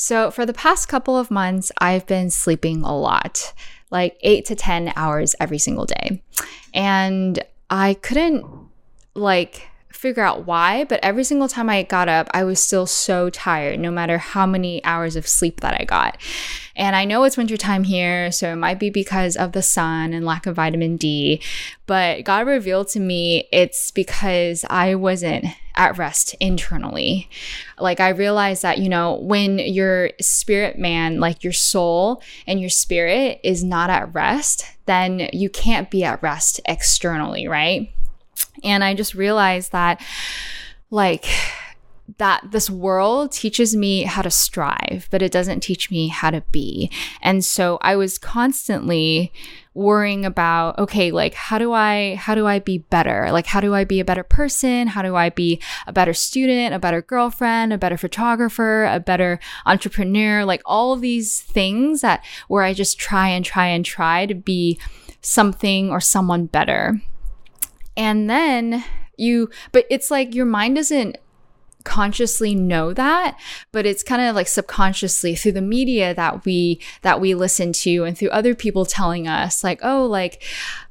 [0.00, 3.52] So, for the past couple of months, I've been sleeping a lot,
[3.90, 6.22] like eight to 10 hours every single day.
[6.72, 8.46] And I couldn't
[9.14, 9.67] like
[9.98, 13.80] figure out why, but every single time I got up, I was still so tired,
[13.80, 16.16] no matter how many hours of sleep that I got.
[16.76, 20.24] And I know it's wintertime here, so it might be because of the sun and
[20.24, 21.42] lack of vitamin D,
[21.86, 27.28] but God revealed to me it's because I wasn't at rest internally.
[27.76, 32.70] Like I realized that, you know, when your spirit man, like your soul and your
[32.70, 37.92] spirit is not at rest, then you can't be at rest externally, right?
[38.64, 40.00] And I just realized that,
[40.90, 41.26] like,
[42.16, 46.42] that this world teaches me how to strive, but it doesn't teach me how to
[46.50, 46.90] be.
[47.20, 49.32] And so I was constantly
[49.74, 53.30] worrying about okay like how do i how do i be better?
[53.30, 54.88] Like how do i be a better person?
[54.88, 59.38] How do i be a better student a better girlfriend a better photographer a better
[59.66, 60.44] entrepreneur?
[60.44, 64.34] Like all of these things that where i just try and try and try to
[64.34, 64.80] be
[65.20, 67.00] something or someone better
[67.98, 68.84] and then
[69.16, 71.18] you, but it's like your mind doesn't
[71.84, 73.38] consciously know that
[73.72, 78.04] but it's kind of like subconsciously through the media that we that we listen to
[78.04, 80.42] and through other people telling us like oh like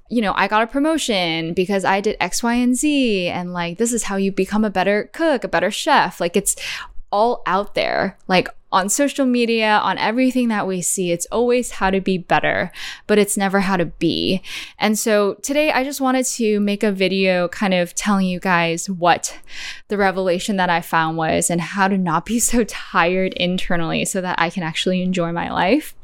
[0.10, 3.28] you know, I got a promotion because I did X, Y, and Z.
[3.28, 6.22] And like, this is how you become a better cook, a better chef.
[6.22, 6.56] Like, it's
[7.12, 8.18] all out there.
[8.28, 12.72] Like, on social media, on everything that we see, it's always how to be better,
[13.08, 14.42] but it's never how to be.
[14.78, 18.90] And so today I just wanted to make a video kind of telling you guys
[18.90, 19.40] what
[19.88, 24.20] the revelation that I found was and how to not be so tired internally so
[24.20, 25.96] that I can actually enjoy my life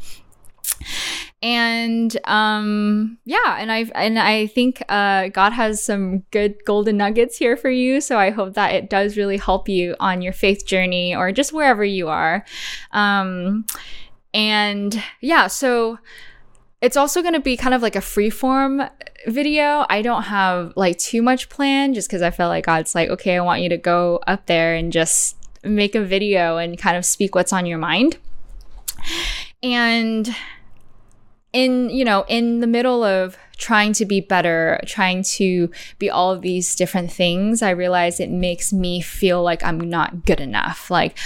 [1.44, 7.38] and um yeah and i and i think uh god has some good golden nuggets
[7.38, 10.66] here for you so i hope that it does really help you on your faith
[10.66, 12.46] journey or just wherever you are
[12.94, 13.66] um
[14.34, 16.00] and yeah so
[16.82, 18.84] it's also going to be kind of like a free form
[19.26, 19.86] video.
[19.88, 23.38] I don't have like too much plan just because I felt like God's like, okay,
[23.38, 27.06] I want you to go up there and just make a video and kind of
[27.06, 28.18] speak what's on your mind.
[29.64, 30.36] And
[31.54, 35.70] in you know in the middle of trying to be better trying to
[36.00, 40.26] be all of these different things i realize it makes me feel like i'm not
[40.26, 40.90] good enough.
[40.90, 41.18] Like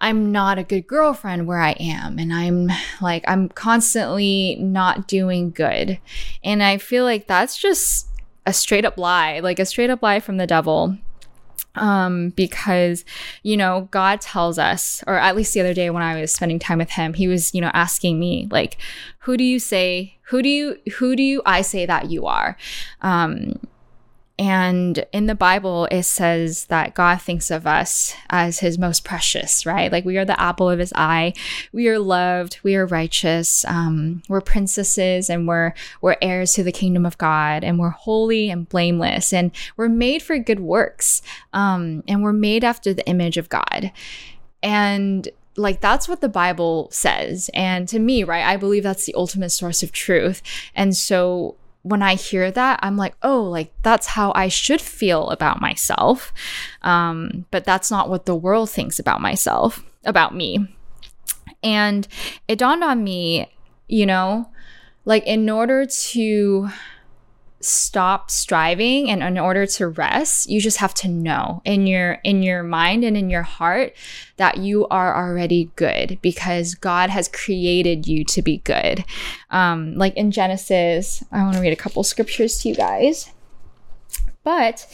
[0.00, 2.68] i'm not a good girlfriend where i am and i'm
[3.00, 5.98] like i'm constantly not doing good.
[6.44, 8.08] And i feel like that's just
[8.46, 10.96] a straight up lie like a straight up lie from the devil
[11.78, 13.04] um, because
[13.42, 16.58] you know god tells us or at least the other day when i was spending
[16.58, 18.76] time with him he was you know asking me like
[19.20, 22.56] who do you say who do you who do you i say that you are?
[23.02, 23.54] Um,
[24.38, 29.66] and in the Bible, it says that God thinks of us as his most precious,
[29.66, 29.90] right?
[29.90, 31.32] Like we are the apple of his eye.
[31.72, 32.60] We are loved.
[32.62, 33.64] We are righteous.
[33.64, 38.48] Um, we're princesses and we're, we're heirs to the kingdom of God and we're holy
[38.48, 41.20] and blameless and we're made for good works.
[41.52, 43.90] Um, and we're made after the image of God.
[44.62, 47.50] And like that's what the Bible says.
[47.54, 50.42] And to me, right, I believe that's the ultimate source of truth.
[50.76, 51.56] And so
[51.88, 56.32] when I hear that, I'm like, oh, like that's how I should feel about myself.
[56.82, 60.74] Um, but that's not what the world thinks about myself, about me.
[61.62, 62.06] And
[62.46, 63.50] it dawned on me,
[63.88, 64.50] you know,
[65.04, 66.68] like in order to
[67.60, 72.42] stop striving and in order to rest you just have to know in your in
[72.42, 73.92] your mind and in your heart
[74.36, 79.04] that you are already good because god has created you to be good.
[79.50, 83.32] Um like in genesis i want to read a couple scriptures to you guys.
[84.44, 84.86] But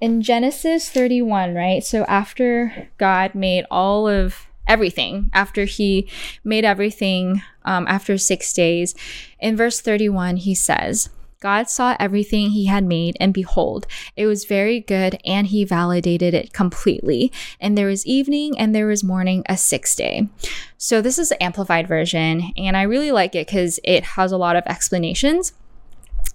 [0.00, 1.82] in genesis 31 right?
[1.82, 6.06] So after god made all of everything after he
[6.44, 8.94] made everything um, after six days
[9.40, 14.44] in verse 31 he says God saw everything he had made, and behold, it was
[14.44, 17.32] very good, and he validated it completely.
[17.58, 20.28] And there was evening and there was morning, a sixth day.
[20.76, 24.36] So, this is the amplified version, and I really like it because it has a
[24.36, 25.54] lot of explanations.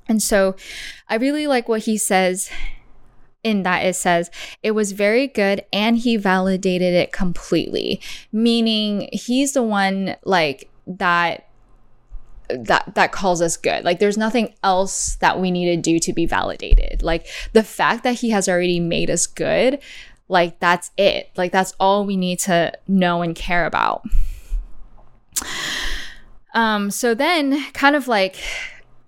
[0.07, 0.55] And so,
[1.07, 2.49] I really like what he says
[3.43, 4.31] in that it says
[4.63, 8.01] it was very good and he validated it completely,
[8.31, 11.44] meaning he's the one like that
[12.49, 13.83] that that calls us good.
[13.83, 17.03] Like there's nothing else that we need to do to be validated.
[17.03, 19.79] Like the fact that he has already made us good
[20.27, 21.29] like that's it.
[21.37, 24.03] Like that's all we need to know and care about.
[26.53, 28.37] Um so then kind of like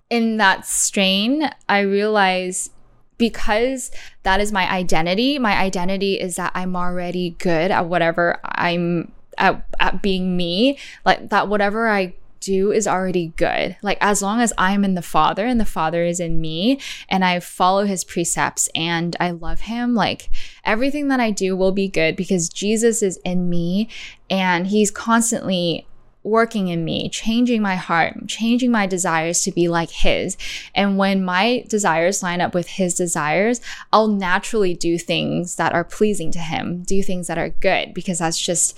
[0.10, 2.70] in that strain i realize
[3.18, 3.92] because
[4.24, 9.66] that is my identity my identity is that i'm already good at whatever i'm at,
[9.80, 13.78] at being me, like that whatever I do is already good.
[13.82, 16.80] Like as long as I'm in the Father and the Father is in me
[17.10, 20.30] and I follow his precepts and I love him, like
[20.64, 23.90] everything that I do will be good because Jesus is in me
[24.30, 25.88] and he's constantly
[26.28, 30.38] working in me, changing my heart, changing my desires to be like His.
[30.76, 33.62] And when my desires line up with His desires,
[33.92, 38.20] I'll naturally do things that are pleasing to Him, do things that are good, because
[38.20, 38.78] that's just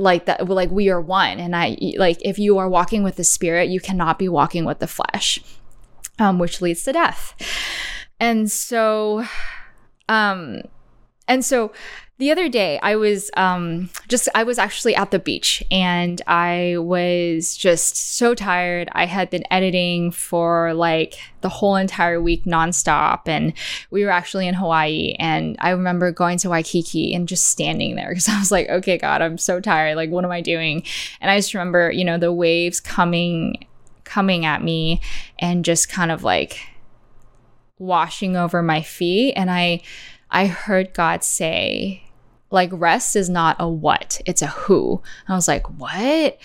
[0.00, 1.38] like that like we are one.
[1.38, 4.78] And i like if you are walking with the spirit you cannot be walking with
[4.78, 5.40] the flesh
[6.18, 7.34] um, which leads to death.
[8.18, 9.24] And so
[10.08, 10.62] um
[11.30, 11.72] and so
[12.18, 16.76] the other day i was um just i was actually at the beach and i
[16.76, 18.90] was just so tired.
[18.92, 23.54] I had been editing for like the whole entire week nonstop and
[23.90, 28.08] we were actually in hawaii and i remember going to waikiki and just standing there
[28.10, 29.96] because i was like okay god i'm so tired.
[29.96, 30.82] Like what am i doing?
[31.22, 33.66] And i just remember you know the waves coming
[34.04, 35.00] coming at me
[35.38, 36.58] and just kind of like
[37.78, 39.80] washing over my feet and i
[40.30, 42.02] i heard god say
[42.50, 45.00] like rest is not a what, it's a who.
[45.26, 46.38] And I was like, what?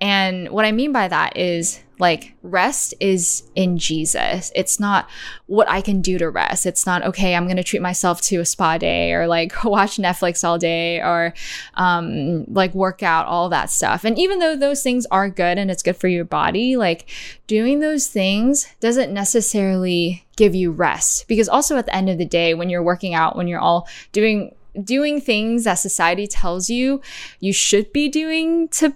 [0.00, 4.50] And what I mean by that is like rest is in Jesus.
[4.54, 5.08] It's not
[5.46, 6.64] what I can do to rest.
[6.64, 9.98] It's not, okay, I'm going to treat myself to a spa day or like watch
[9.98, 11.34] Netflix all day or
[11.74, 14.04] um, like work out, all that stuff.
[14.04, 17.10] And even though those things are good and it's good for your body, like
[17.46, 21.28] doing those things doesn't necessarily give you rest.
[21.28, 23.86] Because also at the end of the day, when you're working out, when you're all
[24.12, 27.00] doing doing things that society tells you
[27.40, 28.94] you should be doing to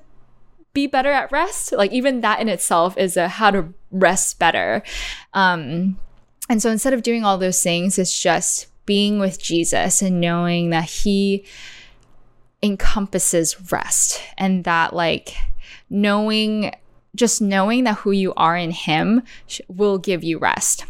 [0.73, 4.83] be better at rest like even that in itself is a how to rest better.
[5.33, 5.99] Um
[6.49, 10.69] and so instead of doing all those things it's just being with jesus and knowing
[10.71, 11.45] that he
[12.63, 15.35] encompasses rest and that like
[15.89, 16.73] knowing
[17.15, 19.23] just knowing that who you are in him
[19.69, 20.85] will give you rest.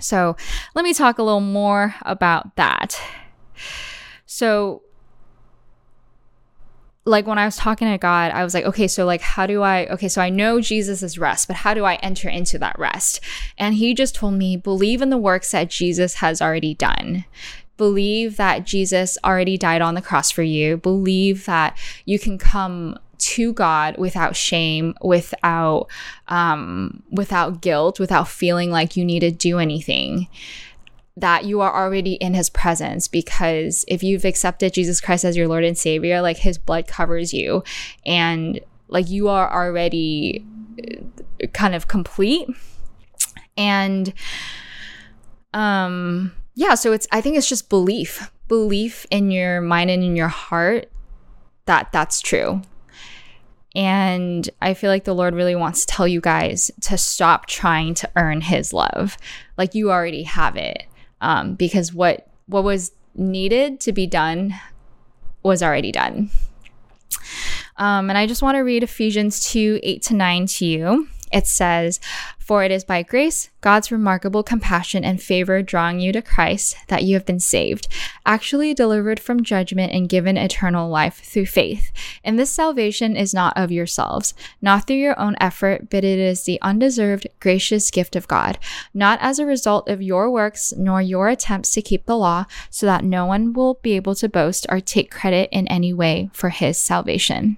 [0.00, 0.36] So
[0.74, 3.00] let me talk a little more about that
[4.34, 4.82] so
[7.04, 9.62] like when I was talking to God, I was like, okay, so like, how do
[9.62, 12.76] I, okay, so I know Jesus is rest, but how do I enter into that
[12.76, 13.20] rest?
[13.58, 17.26] And he just told me, believe in the works that Jesus has already done.
[17.76, 20.78] Believe that Jesus already died on the cross for you.
[20.78, 25.86] Believe that you can come to God without shame, without,
[26.26, 30.26] um, without guilt, without feeling like you need to do anything
[31.16, 35.46] that you are already in his presence because if you've accepted Jesus Christ as your
[35.46, 37.62] Lord and Savior, like his blood covers you
[38.04, 40.44] and like you are already
[41.42, 42.48] uh, kind of complete.
[43.56, 44.12] And
[45.52, 48.30] um yeah, so it's I think it's just belief.
[48.48, 50.90] Belief in your mind and in your heart
[51.66, 52.60] that that's true.
[53.76, 57.94] And I feel like the Lord really wants to tell you guys to stop trying
[57.94, 59.16] to earn his love.
[59.56, 60.86] Like you already have it
[61.20, 64.54] um, because what what was needed to be done
[65.42, 66.30] was already done.
[67.76, 71.08] Um, and I just want to read Ephesians 2 8 to 9 to you.
[71.34, 71.98] It says,
[72.38, 77.02] For it is by grace, God's remarkable compassion and favor drawing you to Christ, that
[77.02, 77.88] you have been saved,
[78.24, 81.90] actually delivered from judgment and given eternal life through faith.
[82.22, 84.32] And this salvation is not of yourselves,
[84.62, 88.56] not through your own effort, but it is the undeserved, gracious gift of God,
[88.94, 92.86] not as a result of your works nor your attempts to keep the law, so
[92.86, 96.50] that no one will be able to boast or take credit in any way for
[96.50, 97.56] his salvation.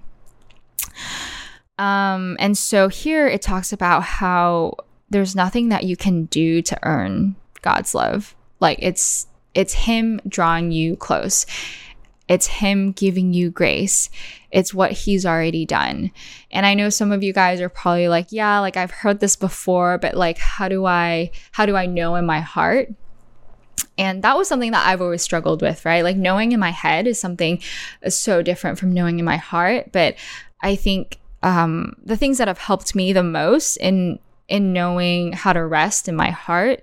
[1.77, 4.75] Um, and so here it talks about how
[5.09, 8.35] there's nothing that you can do to earn God's love.
[8.59, 11.45] Like it's it's him drawing you close.
[12.27, 14.09] It's him giving you grace.
[14.51, 16.11] It's what he's already done.
[16.51, 19.35] And I know some of you guys are probably like, yeah, like I've heard this
[19.35, 22.89] before, but like how do I how do I know in my heart?
[23.97, 26.03] And that was something that I've always struggled with, right?
[26.03, 27.61] Like knowing in my head is something
[28.07, 30.15] so different from knowing in my heart, but
[30.61, 35.51] I think um, the things that have helped me the most in in knowing how
[35.51, 36.81] to rest in my heart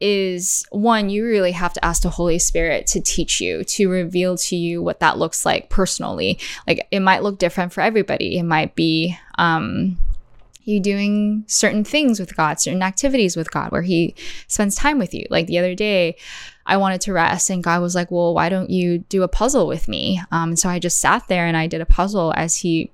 [0.00, 4.38] is one, you really have to ask the Holy Spirit to teach you, to reveal
[4.38, 6.38] to you what that looks like personally.
[6.66, 8.38] Like it might look different for everybody.
[8.38, 9.98] It might be um,
[10.64, 14.14] you doing certain things with God, certain activities with God, where He
[14.46, 15.26] spends time with you.
[15.28, 16.16] Like the other day,
[16.64, 19.66] I wanted to rest, and God was like, Well, why don't you do a puzzle
[19.66, 20.22] with me?
[20.30, 22.90] Um, so I just sat there and I did a puzzle as He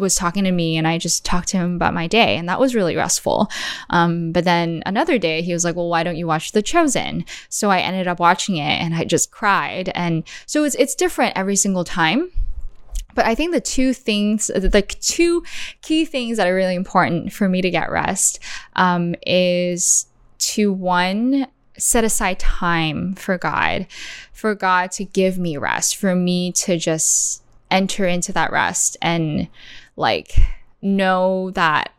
[0.00, 2.36] was talking to me and I just talked to him about my day.
[2.36, 3.50] And that was really restful.
[3.90, 7.24] Um, but then another day he was like, well, why don't you watch The Chosen?
[7.48, 9.90] So I ended up watching it and I just cried.
[9.94, 12.30] And so it's, it's different every single time.
[13.14, 15.42] but I think the two things, the two
[15.82, 18.38] key things that are really important for me to get rest
[18.76, 20.06] um, is
[20.38, 23.86] to one, set aside time for God,
[24.32, 29.48] for God to give me rest, for me to just enter into that rest and
[29.96, 30.36] like
[30.82, 31.92] know that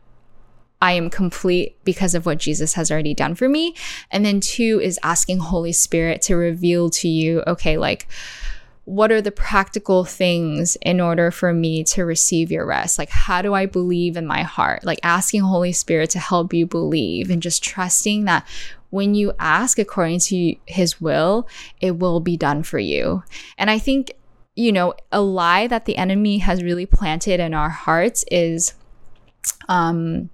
[0.82, 3.76] I am complete because of what Jesus has already done for me.
[4.10, 8.08] And then two is asking Holy Spirit to reveal to you, okay, like,
[8.84, 12.98] what are the practical things in order for me to receive your rest?
[12.98, 14.82] Like, how do I believe in my heart?
[14.82, 18.44] Like, asking Holy Spirit to help you believe and just trusting that
[18.90, 21.46] when you ask according to his will,
[21.80, 23.22] it will be done for you.
[23.56, 24.12] And I think,
[24.54, 28.74] you know, a lie that the enemy has really planted in our hearts is,
[29.68, 30.28] um,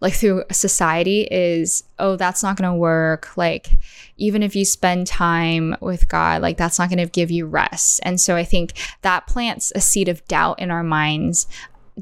[0.00, 3.36] like through society is, oh, that's not going to work.
[3.36, 3.68] Like,
[4.16, 8.00] even if you spend time with God, like that's not going to give you rest.
[8.04, 11.48] And so I think that plants a seed of doubt in our minds,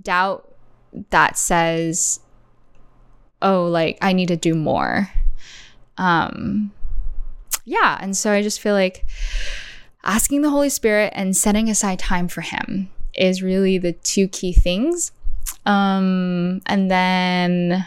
[0.01, 0.53] doubt
[1.11, 2.21] that says,
[3.41, 5.11] oh, like I need to do more.
[5.97, 6.73] Um,
[7.65, 7.99] yeah.
[8.01, 9.07] And so I just feel like
[10.07, 14.53] asking the Holy Spirit and setting aside time for Him is really the two key
[14.53, 15.13] things.
[15.65, 17.87] Um, and then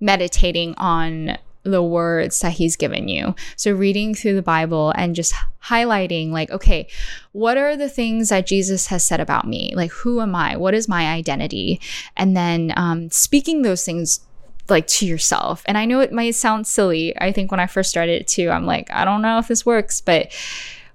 [0.00, 3.34] meditating on the words that he's given you.
[3.56, 5.34] So reading through the Bible and just
[5.64, 6.86] highlighting like okay,
[7.32, 9.72] what are the things that Jesus has said about me?
[9.74, 10.56] Like who am I?
[10.56, 11.80] What is my identity?
[12.16, 14.20] And then um, speaking those things
[14.68, 15.62] like to yourself.
[15.66, 17.18] And I know it might sound silly.
[17.18, 19.66] I think when I first started it too, I'm like, I don't know if this
[19.66, 20.32] works, but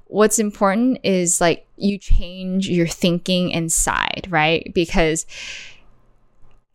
[0.10, 4.70] what's important is like you change your thinking inside, right?
[4.74, 5.26] Because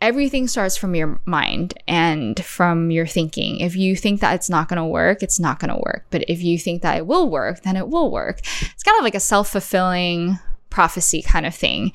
[0.01, 3.59] everything starts from your mind and from your thinking.
[3.59, 6.07] If you think that it's not going to work, it's not going to work.
[6.11, 8.39] But if you think that it will work, then it will work.
[8.39, 10.39] It's kind of like a self fulfilling
[10.71, 11.93] prophecy kind of thing.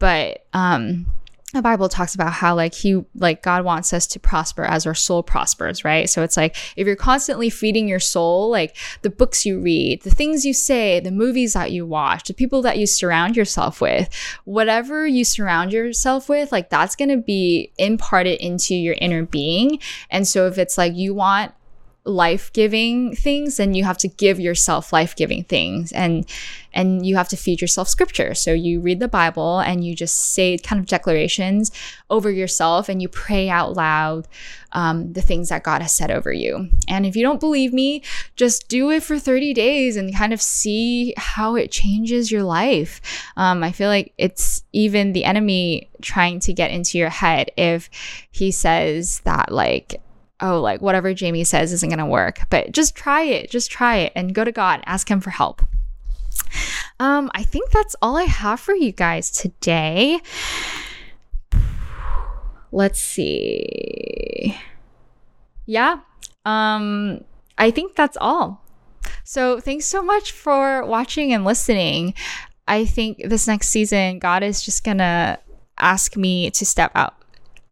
[0.00, 1.06] But um,
[1.52, 4.94] the Bible talks about how like he like God wants us to prosper as our
[4.94, 6.08] soul prospers, right?
[6.08, 10.10] So it's like if you're constantly feeding your soul, like the books you read, the
[10.10, 14.08] things you say, the movies that you watch, the people that you surround yourself with,
[14.44, 19.80] whatever you surround yourself with, like that's going to be imparted into your inner being.
[20.10, 21.52] And so if it's like you want
[22.04, 25.92] life-giving things then you have to give yourself life-giving things.
[25.92, 26.26] And
[26.72, 28.32] and you have to feed yourself scripture.
[28.34, 31.72] So you read the bible and you just say kind of declarations
[32.08, 34.28] over yourself and you pray out loud
[34.72, 36.68] um, the things that god has said over you.
[36.88, 38.02] And if you don't believe me
[38.36, 43.00] just do it for 30 days and kind of see how it changes your life.
[43.36, 47.90] Um, i feel like it's even the enemy trying to get into your head if
[48.30, 50.00] he says that like
[50.40, 52.40] oh, like whatever Jamie says isn't going to work.
[52.50, 53.50] But just try it.
[53.50, 54.82] Just try it and go to God.
[54.86, 55.62] Ask Him for help.
[56.98, 60.20] Um, I think that's all I have for you guys today.
[62.72, 64.56] Let's see.
[65.66, 66.00] Yeah.
[66.44, 67.24] Um,
[67.58, 68.64] I think that's all.
[69.24, 72.14] So thanks so much for watching and listening.
[72.68, 75.38] I think this next season, God is just gonna
[75.78, 77.19] ask me to step out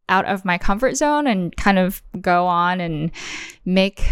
[0.09, 3.11] out of my comfort zone and kind of go on and
[3.65, 4.11] make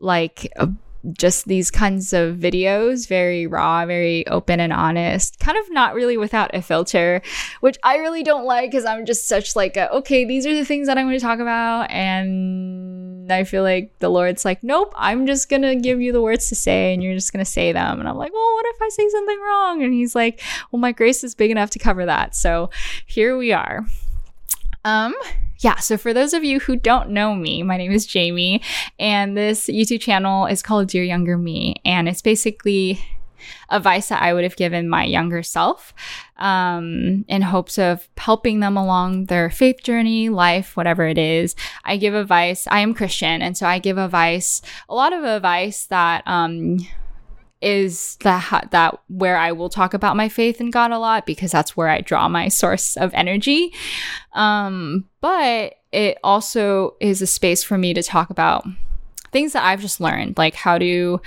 [0.00, 0.68] like a,
[1.12, 6.16] just these kinds of videos very raw, very open and honest, kind of not really
[6.16, 7.22] without a filter,
[7.60, 10.64] which I really don't like because I'm just such like a, okay, these are the
[10.64, 14.92] things that I'm going to talk about and I feel like the Lord's like, nope,
[14.96, 17.50] I'm just going to give you the words to say and you're just going to
[17.50, 18.00] say them.
[18.00, 19.82] And I'm like, well, what if I say something wrong?
[19.82, 22.34] And he's like, well, my grace is big enough to cover that.
[22.34, 22.70] So
[23.06, 23.86] here we are.
[24.86, 25.14] Um,
[25.58, 28.62] yeah, so for those of you who don't know me, my name is Jamie,
[29.00, 33.00] and this YouTube channel is called Dear Younger Me, and it's basically
[33.68, 35.92] advice that I would have given my younger self
[36.36, 41.56] um, in hopes of helping them along their faith journey, life, whatever it is.
[41.84, 42.68] I give advice.
[42.70, 46.78] I am Christian, and so I give advice, a lot of advice that um,
[47.62, 51.52] is that that where I will talk about my faith in God a lot because
[51.52, 53.72] that's where I draw my source of energy.
[54.32, 58.66] Um, but it also is a space for me to talk about
[59.32, 61.20] things that I've just learned, like how to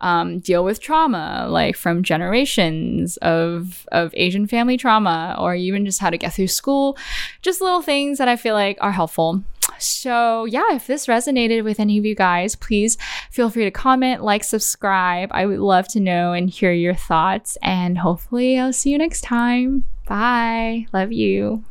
[0.00, 6.00] um, deal with trauma, like from generations of of Asian family trauma, or even just
[6.00, 6.96] how to get through school.
[7.42, 9.42] Just little things that I feel like are helpful.
[9.78, 12.96] So, yeah, if this resonated with any of you guys, please
[13.30, 15.28] feel free to comment, like, subscribe.
[15.32, 17.58] I would love to know and hear your thoughts.
[17.62, 19.84] And hopefully, I'll see you next time.
[20.06, 20.86] Bye.
[20.92, 21.64] Love you.